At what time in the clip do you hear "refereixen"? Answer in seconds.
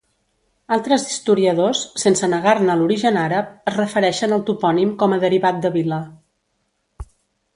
3.81-4.33